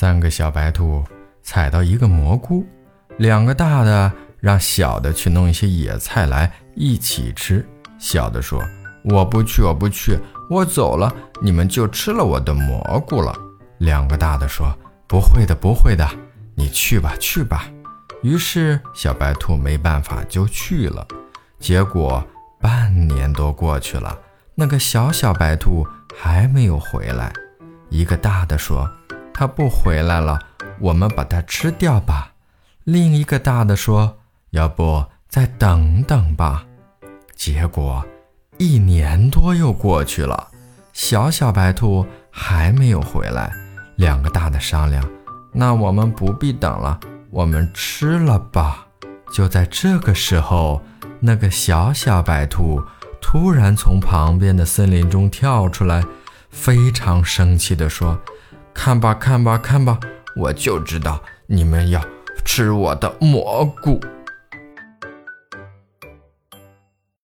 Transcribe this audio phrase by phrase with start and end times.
[0.00, 1.04] 三个小白兔
[1.42, 2.64] 采到一个蘑菇，
[3.18, 7.68] 两个大的让小的去弄一些野菜来一起吃。
[7.98, 8.64] 小的说
[9.04, 10.18] ：“我不去，我不去，
[10.48, 13.36] 我走了，你们就吃了我的蘑菇了。”
[13.76, 14.74] 两个大的说
[15.06, 16.08] ：“不会的，不会的，
[16.54, 17.66] 你去吧，去吧。”
[18.24, 21.06] 于是小白兔没办法就去了。
[21.58, 22.26] 结果
[22.58, 24.18] 半年多过去了，
[24.54, 25.86] 那个小小白兔
[26.18, 27.30] 还没有回来。
[27.90, 28.90] 一个大的说。
[29.40, 30.38] 他不回来了，
[30.78, 32.34] 我们把它吃掉吧。
[32.84, 34.18] 另一个大的说
[34.52, 36.66] ：“要不再等等吧。”
[37.34, 38.04] 结果
[38.58, 40.48] 一年多又过去了，
[40.92, 43.50] 小小白兔还没有回来。
[43.96, 45.02] 两个大的商量
[45.54, 48.88] ：“那我们不必等了，我们吃了吧。”
[49.32, 50.82] 就在这个时候，
[51.18, 52.84] 那个小小白兔
[53.22, 56.04] 突然从旁边的森林中跳出来，
[56.50, 58.20] 非常生气地说。
[58.82, 60.00] 看吧，看吧，看吧，
[60.34, 62.00] 我就知道你们要
[62.46, 64.00] 吃我的蘑菇。